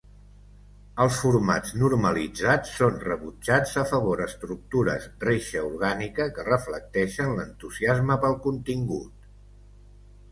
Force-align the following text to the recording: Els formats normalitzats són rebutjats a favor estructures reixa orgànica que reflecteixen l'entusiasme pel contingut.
Els 1.03 1.17
formats 1.23 1.73
normalitzats 1.81 2.71
són 2.77 2.95
rebutjats 3.03 3.73
a 3.81 3.83
favor 3.91 4.23
estructures 4.25 5.05
reixa 5.29 5.63
orgànica 5.67 6.27
que 6.39 6.47
reflecteixen 6.49 7.37
l'entusiasme 7.41 8.17
pel 8.25 8.39
contingut. 8.47 9.29